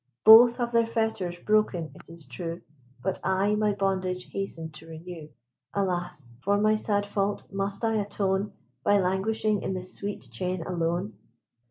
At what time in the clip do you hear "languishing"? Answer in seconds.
8.97-9.61